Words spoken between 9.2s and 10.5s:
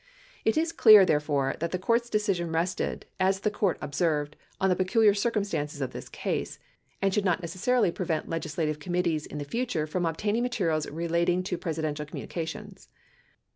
in the future from obtain ing